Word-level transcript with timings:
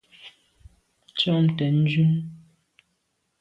Tu 1.17 1.27
am 1.35 1.45
tshwèt 1.55 1.75
ndume. 1.81 2.19